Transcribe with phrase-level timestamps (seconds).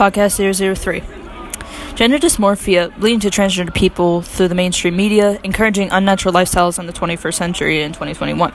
[0.00, 0.40] Podcast
[0.78, 1.02] 003.
[1.94, 6.92] Gender dysmorphia leading to transgender people through the mainstream media, encouraging unnatural lifestyles in the
[6.94, 8.50] 21st century in 2021.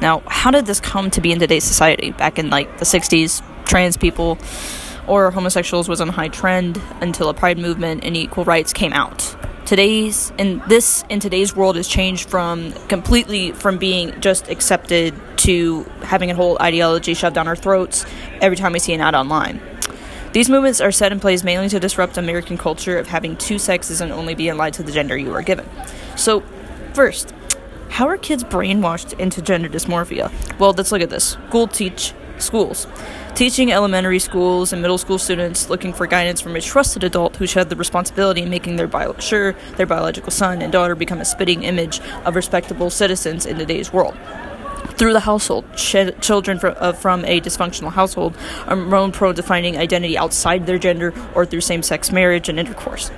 [0.00, 2.12] Now, how did this come to be in today's society?
[2.12, 4.38] Back in like the 60s, trans people
[5.06, 9.36] or homosexuals was on high trend until a pride movement and equal rights came out.
[9.66, 15.82] Today's and this in today's world has changed from completely from being just accepted to
[16.00, 18.06] having a whole ideology shoved down our throats
[18.40, 19.60] every time we see an ad online.
[20.32, 24.00] These movements are set in place mainly to disrupt American culture of having two sexes
[24.00, 25.68] and only being allied to the gender you are given.
[26.16, 26.44] So,
[26.94, 27.34] first,
[27.88, 30.30] how are kids brainwashed into gender dysmorphia?
[30.60, 31.36] Well, let's look at this.
[31.48, 32.86] School teach schools.
[33.34, 37.46] Teaching elementary schools and middle school students looking for guidance from a trusted adult who
[37.46, 41.20] should have the responsibility in making their bio- sure their biological son and daughter become
[41.20, 44.16] a spitting image of respectable citizens in today's world
[45.00, 45.64] through the household.
[45.74, 50.66] Ch- children from, uh, from a dysfunctional household are more prone to finding identity outside
[50.66, 53.10] their gender or through same sex marriage and intercourse.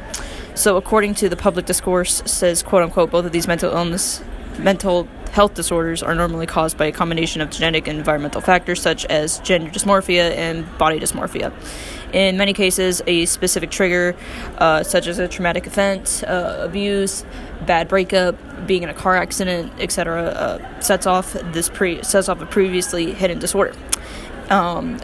[0.54, 4.22] So, according to the public discourse, says quote unquote, both of these mental illness,
[4.58, 9.04] mental health disorders are normally caused by a combination of genetic and environmental factors such
[9.06, 11.52] as gender dysmorphia and body dysmorphia.
[12.12, 14.14] In many cases, a specific trigger,
[14.58, 17.24] uh, such as a traumatic event, uh, abuse,
[17.66, 22.42] bad breakup, being in a car accident, etc., uh, sets off this pre sets off
[22.42, 23.74] a previously hidden disorder.
[24.50, 24.98] Um,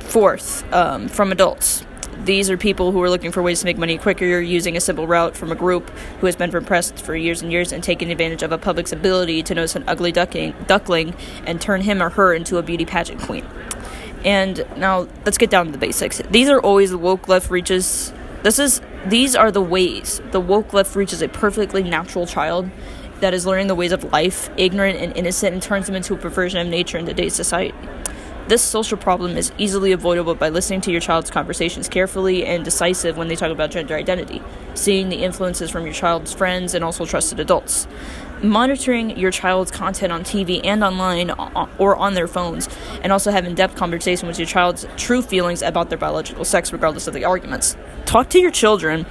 [0.00, 1.86] fourth, um, from adults.
[2.24, 5.06] These are people who are looking for ways to make money quicker, using a simple
[5.06, 5.88] route from a group
[6.20, 9.42] who has been repressed for years and years and taking advantage of a public's ability
[9.44, 11.14] to notice an ugly ducking, duckling
[11.46, 13.46] and turn him or her into a beauty pageant queen.
[14.22, 16.20] And now let's get down to the basics.
[16.30, 18.12] These are always the woke left reaches.
[18.42, 22.68] This is these are the ways the woke left reaches a perfectly natural child
[23.20, 26.18] that is learning the ways of life, ignorant and innocent, and turns them into a
[26.18, 27.74] perversion of nature in today's society.
[28.50, 33.16] This social problem is easily avoidable by listening to your child's conversations carefully and decisive
[33.16, 34.42] when they talk about gender identity,
[34.74, 37.86] seeing the influences from your child's friends and also trusted adults.
[38.42, 42.68] Monitoring your child's content on TV and online uh, uh, or on their phones,
[43.04, 46.72] and also have in depth conversation with your child's true feelings about their biological sex,
[46.72, 47.76] regardless of the arguments.
[48.04, 49.06] Talk to your children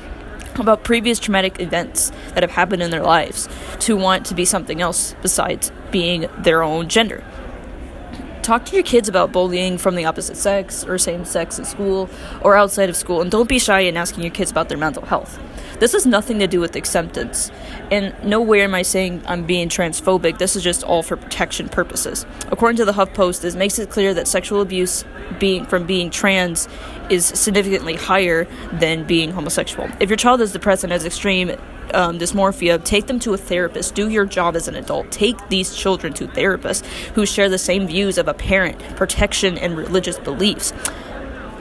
[0.56, 3.48] about previous traumatic events that have happened in their lives
[3.80, 7.24] to want to be something else besides being their own gender
[8.50, 12.10] talk to your kids about bullying from the opposite sex or same sex at school
[12.42, 15.06] or outside of school, and don't be shy in asking your kids about their mental
[15.06, 15.40] health.
[15.80, 17.52] This has nothing to do with acceptance,
[17.92, 20.40] and nowhere am I saying I'm being transphobic.
[20.40, 22.26] This is just all for protection purposes.
[22.48, 25.06] According to the HuffPost, this makes it clear that sexual abuse
[25.38, 26.68] being from being trans
[27.12, 29.88] is significantly higher than being homosexual.
[30.00, 31.52] If your child is depressed and has extreme
[31.94, 33.96] um, dysmorphia, take them to a therapist.
[33.96, 35.12] Do your job as an adult.
[35.12, 36.86] Take these children to therapists
[37.16, 40.74] who share the same views of a parent, protection, and religious beliefs.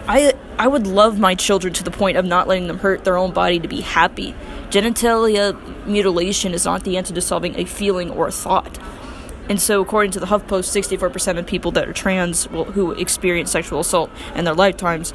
[0.08, 3.16] I I would love my children to the point of not letting them hurt their
[3.16, 4.34] own body to be happy.
[4.70, 8.78] Genitalia mutilation is not the answer to solving a feeling or a thought.
[9.48, 13.50] And so, according to the HuffPost, 64% of people that are trans will, who experience
[13.50, 15.14] sexual assault in their lifetimes.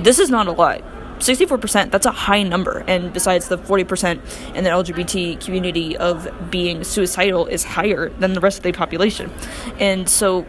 [0.00, 0.82] This is not a lie.
[1.22, 2.84] 64%, that's a high number.
[2.86, 8.40] And besides, the 40% in the LGBT community of being suicidal is higher than the
[8.40, 9.30] rest of the population.
[9.78, 10.46] And so,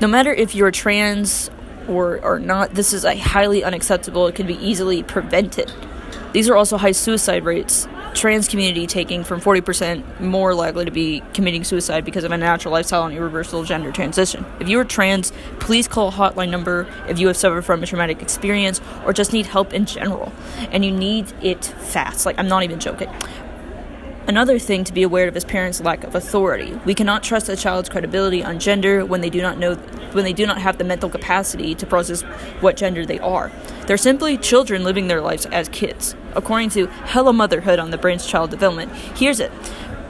[0.00, 1.50] no matter if you're trans
[1.88, 4.26] or, or not, this is a highly unacceptable.
[4.26, 5.72] It can be easily prevented.
[6.32, 11.22] These are also high suicide rates trans community taking from 40% more likely to be
[11.34, 14.44] committing suicide because of a natural lifestyle and irreversible gender transition.
[14.60, 17.86] If you are trans, please call a hotline number if you have suffered from a
[17.86, 20.32] traumatic experience or just need help in general.
[20.70, 22.26] And you need it fast.
[22.26, 23.10] Like, I'm not even joking.
[24.32, 26.72] Another thing to be aware of is parents' lack of authority.
[26.86, 29.74] We cannot trust a child's credibility on gender when they do not know
[30.14, 32.22] when they do not have the mental capacity to process
[32.62, 33.52] what gender they are.
[33.86, 36.16] They're simply children living their lives as kids.
[36.34, 39.52] According to Hello Motherhood on the Brain's Child Development, here's it.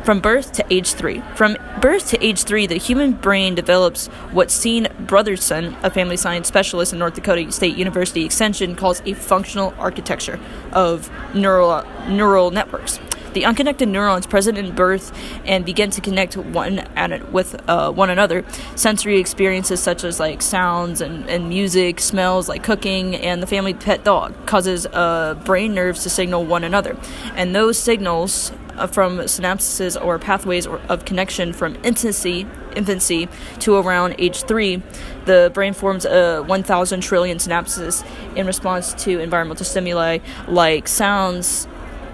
[0.04, 1.20] From birth to age three.
[1.34, 6.46] From birth to age three, the human brain develops what Sean Brotherson, a family science
[6.46, 10.38] specialist in North Dakota State University Extension, calls a functional architecture
[10.72, 13.00] of neural, neural networks.
[13.32, 16.86] The unconnected neurons present in birth and begin to connect one
[17.32, 18.44] with uh, one another.
[18.76, 23.74] Sensory experiences such as like sounds and, and music, smells like cooking, and the family
[23.74, 26.96] pet dog causes uh, brain nerves to signal one another.
[27.34, 33.28] And those signals uh, from synapses or pathways of connection from infancy, infancy
[33.60, 34.82] to around age three,
[35.24, 38.04] the brain forms a 1,000 trillion synapses
[38.36, 40.18] in response to environmental stimuli
[40.48, 41.66] like sounds,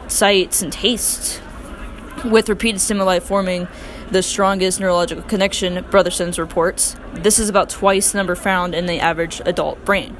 [0.08, 1.40] sights, and tastes,
[2.24, 3.68] with repeated stimuli forming
[4.10, 6.96] the strongest neurological connection, Brotherson's reports.
[7.14, 10.16] This is about twice the number found in the average adult brain.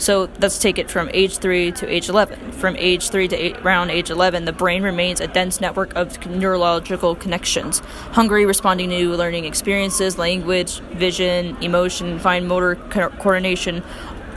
[0.00, 2.52] So let's take it from age 3 to age 11.
[2.52, 6.26] From age 3 to eight, around age 11, the brain remains a dense network of
[6.26, 7.80] neurological connections.
[8.12, 13.82] Hungry, responding to new learning experiences, language, vision, emotion, fine motor co- coordination,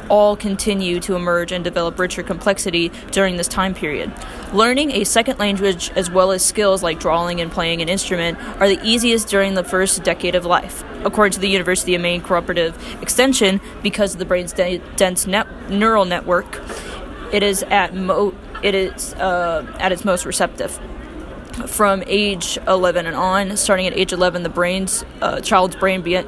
[0.09, 4.11] all continue to emerge and develop richer complexity during this time period.
[4.53, 8.67] Learning a second language as well as skills like drawing and playing an instrument are
[8.67, 10.83] the easiest during the first decade of life.
[11.03, 15.69] According to the University of Maine Cooperative Extension, because of the brain's de- dense net-
[15.69, 16.61] neural network,
[17.33, 20.79] it is at mo- it is uh, at its most receptive
[21.67, 23.55] from age 11 and on.
[23.57, 26.23] Starting at age 11, the brain's uh, child's brain be-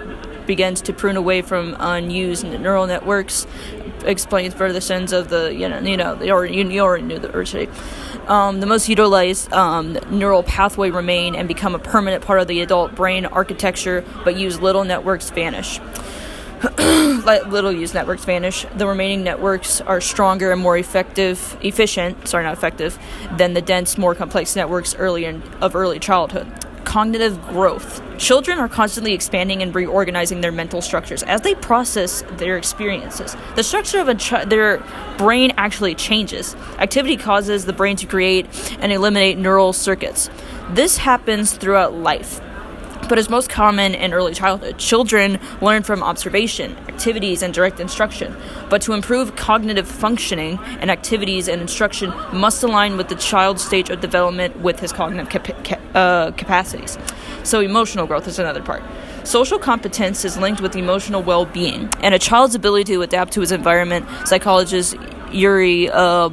[0.47, 3.47] begins to prune away from unused neural networks.
[4.03, 7.33] Explains further sense of the you know you know you already, you already knew the
[7.33, 7.69] already.
[8.27, 12.61] Um, the most utilized um, neural pathway remain and become a permanent part of the
[12.61, 15.79] adult brain architecture, but use little networks vanish.
[16.79, 18.65] Little use networks vanish.
[18.75, 22.27] The remaining networks are stronger and more effective, efficient.
[22.27, 22.97] Sorry, not effective,
[23.37, 26.47] than the dense, more complex networks early in, of early childhood
[26.85, 28.01] cognitive growth.
[28.17, 33.35] Children are constantly expanding and reorganizing their mental structures as they process their experiences.
[33.55, 34.81] The structure of ch- their
[35.17, 36.55] brain actually changes.
[36.79, 38.45] Activity causes the brain to create
[38.79, 40.29] and eliminate neural circuits.
[40.69, 42.39] This happens throughout life
[43.07, 44.77] but is most common in early childhood.
[44.77, 48.35] Children learn from observation, activities, and direct instruction.
[48.69, 53.89] But to improve cognitive functioning and activities and instruction must align with the child's stage
[53.89, 56.97] of development with his cognitive cap- uh, capacities.
[57.43, 58.83] So, emotional growth is another part.
[59.23, 63.41] Social competence is linked with emotional well being and a child's ability to adapt to
[63.41, 64.05] his environment.
[64.25, 64.95] Psychologist
[65.31, 66.29] Urie uh,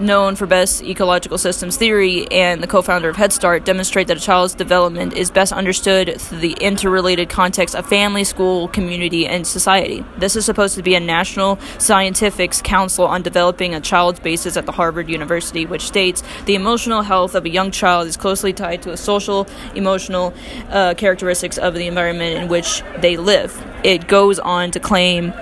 [0.00, 4.20] known for best ecological systems theory and the co-founder of Head Start, demonstrate that a
[4.20, 10.04] child's development is best understood through the interrelated context of family, school, community, and society.
[10.18, 14.66] This is supposed to be a national scientific council on developing a child's basis at
[14.66, 18.82] the Harvard University, which states the emotional health of a young child is closely tied
[18.82, 20.34] to the social, emotional
[20.70, 23.64] uh, characteristics of the environment in which they live.
[23.82, 25.32] It goes on to claim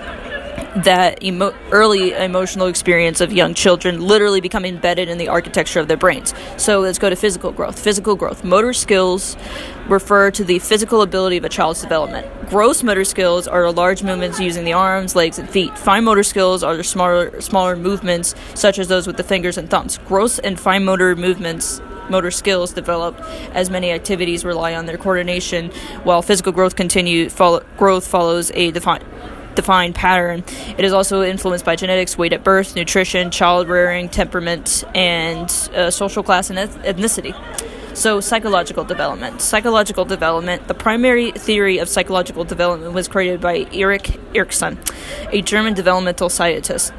[0.83, 5.87] that emo- early emotional experience of young children literally become embedded in the architecture of
[5.87, 6.33] their brains.
[6.57, 7.79] So let's go to physical growth.
[7.79, 8.43] Physical growth.
[8.43, 9.37] Motor skills
[9.87, 12.27] refer to the physical ability of a child's development.
[12.49, 15.77] Gross motor skills are large movements using the arms, legs, and feet.
[15.77, 19.69] Fine motor skills are the smaller, smaller movements, such as those with the fingers and
[19.69, 19.97] thumbs.
[20.07, 23.19] Gross and fine motor movements motor skills develop
[23.53, 25.69] as many activities rely on their coordination
[26.03, 29.05] while physical growth continue follow, growth follows a defined
[29.55, 30.43] defined pattern.
[30.77, 35.91] It is also influenced by genetics, weight at birth, nutrition, child rearing, temperament, and uh,
[35.91, 37.33] social class and ethnicity.
[37.95, 39.39] So, psychological development.
[39.39, 40.67] Psychological development.
[40.67, 44.79] The primary theory of psychological development was created by Erik Erikson,
[45.31, 46.91] a German developmental scientist.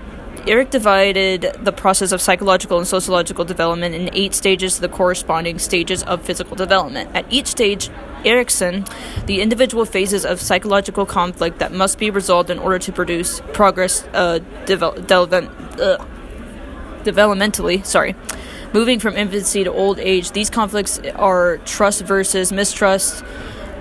[0.46, 5.58] Eric divided the process of psychological and sociological development in eight stages to the corresponding
[5.58, 7.10] stages of physical development.
[7.14, 7.88] At each stage,
[8.24, 8.84] Erikson,
[9.26, 14.04] the individual phases of psychological conflict that must be resolved in order to produce progress
[14.12, 14.98] uh, devel-
[15.80, 16.04] uh,
[17.04, 17.84] developmentally.
[17.84, 18.14] Sorry.
[18.72, 23.24] Moving from infancy to old age, these conflicts are trust versus mistrust,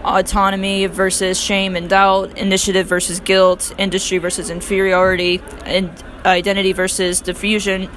[0.04, 5.90] autonomy versus shame and doubt, initiative versus guilt, industry versus inferiority, and
[6.26, 7.90] identity versus diffusion.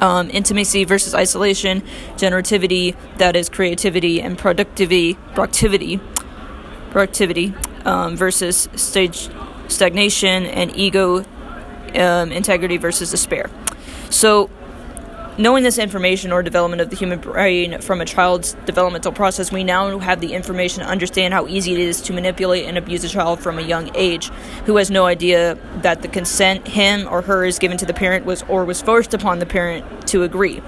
[0.00, 1.82] Um, intimacy versus isolation,
[2.16, 6.00] generativity, that is creativity, and productivity, productivity,
[6.90, 9.28] productivity um, versus stage
[9.68, 11.24] stagnation, and ego
[11.94, 13.50] um, integrity versus despair.
[14.10, 14.50] So
[15.36, 19.64] Knowing this information or development of the human brain from a child's developmental process, we
[19.64, 23.08] now have the information to understand how easy it is to manipulate and abuse a
[23.08, 24.28] child from a young age
[24.66, 28.24] who has no idea that the consent him or her is given to the parent
[28.24, 30.62] was or was forced upon the parent to agree.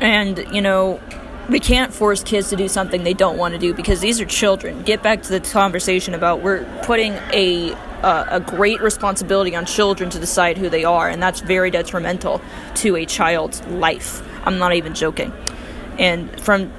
[0.00, 1.00] And, you know,
[1.48, 4.26] we can't force kids to do something they don't want to do because these are
[4.26, 4.82] children.
[4.82, 10.08] Get back to the conversation about we're putting a uh, a great responsibility on children
[10.10, 12.40] to decide who they are, and that's very detrimental
[12.76, 14.22] to a child's life.
[14.46, 15.32] I'm not even joking.
[15.98, 16.70] And from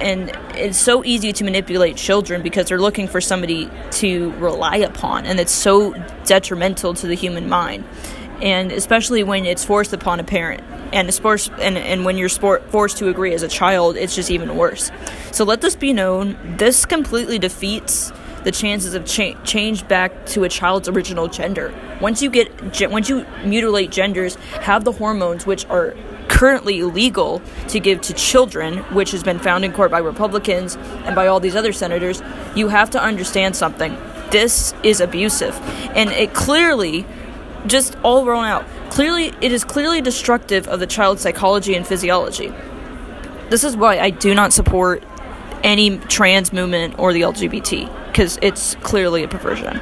[0.00, 5.24] and it's so easy to manipulate children because they're looking for somebody to rely upon,
[5.24, 7.84] and it's so detrimental to the human mind.
[8.42, 12.68] And especially when it's forced upon a parent, and forced, and, and when you're sport,
[12.70, 14.90] forced to agree as a child, it's just even worse.
[15.32, 18.12] So let this be known: this completely defeats
[18.44, 21.74] the chances of cha- change back to a child's original gender.
[22.00, 25.94] Once you get once you mutilate genders, have the hormones which are
[26.28, 31.14] currently illegal to give to children, which has been found in court by Republicans and
[31.14, 32.22] by all these other senators,
[32.54, 33.96] you have to understand something.
[34.30, 35.56] This is abusive.
[35.94, 37.06] And it clearly,
[37.68, 42.52] just all thrown out, clearly, it is clearly destructive of the child's psychology and physiology.
[43.50, 45.04] This is why I do not support
[45.62, 49.80] any trans movement or the LGBT, because it's clearly a perversion.